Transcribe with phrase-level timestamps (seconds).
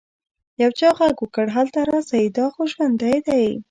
[0.61, 3.45] يو چا ږغ وکړ هلته راسئ دا خو ژوندى دى.